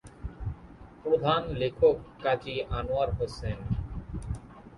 [1.03, 3.57] প্রধান লেখক কাজী আনোয়ার হোসেন।